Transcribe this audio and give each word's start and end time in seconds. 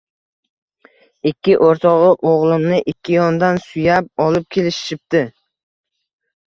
Ikki 1.31 1.55
o`rtog`i 1.67 2.09
o`g`limni 2.31 2.81
ikki 2.95 3.17
yonidan 3.19 3.63
suyab 3.69 4.13
olib 4.29 4.53
kelishibdi 4.59 5.27